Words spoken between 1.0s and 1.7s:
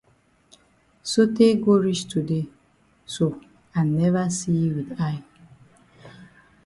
Sotay